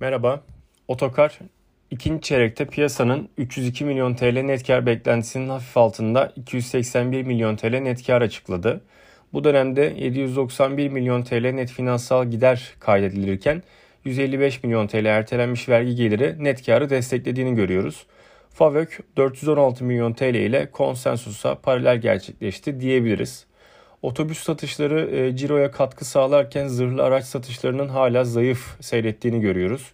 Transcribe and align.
Merhaba. 0.00 0.40
Otokar 0.88 1.38
ikinci 1.90 2.22
çeyrekte 2.22 2.66
piyasanın 2.66 3.28
302 3.38 3.84
milyon 3.84 4.14
TL 4.14 4.40
net 4.40 4.66
kar 4.66 4.86
beklentisinin 4.86 5.48
hafif 5.48 5.76
altında 5.76 6.32
281 6.36 7.22
milyon 7.22 7.56
TL 7.56 7.78
net 7.78 8.06
kar 8.06 8.22
açıkladı. 8.22 8.80
Bu 9.32 9.44
dönemde 9.44 9.94
791 9.98 10.88
milyon 10.88 11.22
TL 11.22 11.50
net 11.50 11.70
finansal 11.70 12.30
gider 12.30 12.74
kaydedilirken 12.80 13.62
155 14.04 14.62
milyon 14.62 14.86
TL 14.86 15.04
ertelenmiş 15.04 15.68
vergi 15.68 15.94
geliri 15.94 16.44
net 16.44 16.66
karı 16.66 16.90
desteklediğini 16.90 17.54
görüyoruz. 17.54 18.06
FAVÖK 18.50 19.00
416 19.16 19.84
milyon 19.84 20.12
TL 20.12 20.34
ile 20.34 20.70
konsensusa 20.70 21.54
paralel 21.54 22.00
gerçekleşti 22.00 22.80
diyebiliriz. 22.80 23.47
Otobüs 24.02 24.38
satışları 24.38 25.16
e, 25.16 25.36
ciroya 25.36 25.70
katkı 25.70 26.04
sağlarken 26.04 26.66
zırhlı 26.68 27.02
araç 27.02 27.24
satışlarının 27.24 27.88
hala 27.88 28.24
zayıf 28.24 28.76
seyrettiğini 28.80 29.40
görüyoruz. 29.40 29.92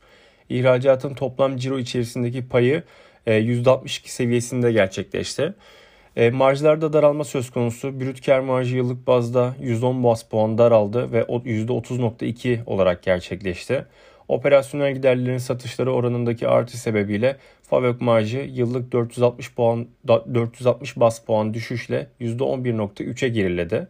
İhracatın 0.49 1.15
toplam 1.15 1.57
ciro 1.57 1.79
içerisindeki 1.79 2.49
payı 2.49 2.83
e, 3.27 3.41
%62 3.41 4.09
seviyesinde 4.09 4.73
gerçekleşti. 4.73 5.55
E, 6.17 6.31
marjlarda 6.31 6.93
daralma 6.93 7.25
söz 7.25 7.51
konusu. 7.51 8.01
Brüt 8.01 8.27
kar 8.27 8.41
marjı 8.41 8.77
yıllık 8.77 9.07
bazda 9.07 9.55
110 9.61 10.05
bas 10.05 10.23
puan 10.23 10.59
daraldı 10.59 11.13
ve 11.13 11.21
%30.2 11.21 12.65
olarak 12.67 13.03
gerçekleşti. 13.03 13.87
Operasyonel 14.29 14.95
giderlerin 14.95 15.39
satışları 15.39 15.93
oranındaki 15.93 16.49
artış 16.49 16.75
sebebiyle 16.75 17.37
FAVÖK 17.63 18.01
marjı 18.01 18.39
yıllık 18.39 18.93
460 18.93 19.55
puan 19.55 19.87
460 20.09 20.97
bas 20.97 21.25
puan 21.25 21.55
düşüşle 21.55 22.07
%11.3'e 22.21 23.29
geriledi. 23.29 23.89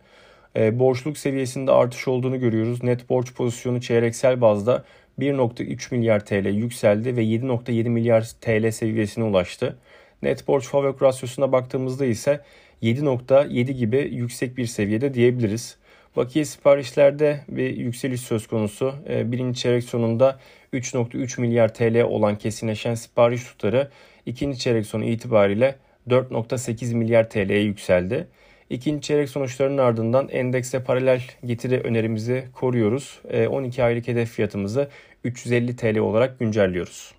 E, 0.57 0.79
borçluk 0.79 1.19
seviyesinde 1.19 1.73
artış 1.73 2.09
olduğunu 2.09 2.41
görüyoruz. 2.41 2.83
Net 2.83 3.09
borç 3.09 3.35
pozisyonu 3.35 3.81
çeyreksel 3.81 4.41
bazda 4.41 4.85
1.3 5.19 5.95
milyar 5.95 6.27
TL 6.27 6.47
yükseldi 6.47 7.17
ve 7.17 7.25
7.7 7.25 7.89
milyar 7.89 8.31
TL 8.41 8.71
seviyesine 8.71 9.25
ulaştı. 9.25 9.79
Net 10.23 10.49
borç 10.49 10.65
FAVÖK 10.65 11.03
rasyosuna 11.03 11.53
baktığımızda 11.53 12.07
ise 12.07 12.41
7.7 12.83 13.73
gibi 13.73 14.09
yüksek 14.13 14.57
bir 14.57 14.67
seviyede 14.67 15.15
diyebiliriz. 15.15 15.77
Bakiye 16.17 16.45
siparişlerde 16.45 17.41
bir 17.49 17.77
yükseliş 17.77 18.21
söz 18.21 18.47
konusu. 18.47 18.95
Ee, 19.09 19.33
birinci 19.33 19.61
çeyrek 19.61 19.85
sonunda 19.85 20.39
3.3 20.73 21.41
milyar 21.41 21.75
TL 21.75 22.03
olan 22.03 22.39
kesinleşen 22.39 22.95
sipariş 22.95 23.45
tutarı 23.45 23.91
ikinci 24.27 24.59
çeyrek 24.59 24.87
sonu 24.87 25.05
itibariyle 25.05 25.77
4.8 26.09 26.95
milyar 26.95 27.31
TL'ye 27.31 27.61
yükseldi. 27.61 28.29
İkinci 28.71 29.07
çeyrek 29.07 29.29
sonuçlarının 29.29 29.79
ardından 29.79 30.29
endekse 30.29 30.85
paralel 30.85 31.23
getiri 31.45 31.81
önerimizi 31.81 32.45
koruyoruz. 32.53 33.21
12 33.49 33.81
ee, 33.81 33.85
aylık 33.85 34.09
hedef 34.09 34.31
fiyatımızı 34.31 34.89
350 35.25 35.77
TL 35.77 35.99
olarak 35.99 36.39
güncelliyoruz. 36.39 37.15